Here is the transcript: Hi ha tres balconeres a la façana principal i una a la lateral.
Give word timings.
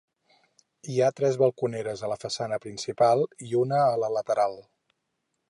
Hi 0.93 0.95
ha 0.99 1.09
tres 1.19 1.37
balconeres 1.41 2.01
a 2.01 2.09
la 2.13 2.17
façana 2.23 2.59
principal 2.65 3.23
i 3.51 3.55
una 3.61 3.83
a 3.83 3.95
la 4.07 4.11
lateral. 4.19 4.59